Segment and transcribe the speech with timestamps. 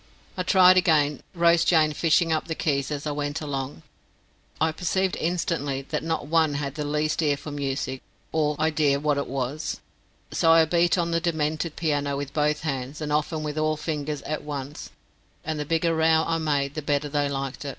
[0.35, 3.83] I tried again, Rose Jane fishing up the keys as I went along.
[4.59, 8.01] I perceived instantly that not one had the least ear for music
[8.31, 9.79] or idea what it was;
[10.31, 14.23] so I beat on the demented piano with both hands, and often with all fingers
[14.23, 14.89] at once,
[15.45, 17.69] and the bigger row I made the better they liked it.